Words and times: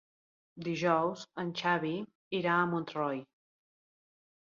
Dijous 0.67 1.27
en 1.45 1.53
Xavi 1.61 1.93
irà 2.41 2.57
a 2.57 2.67
Montroi. 2.75 3.25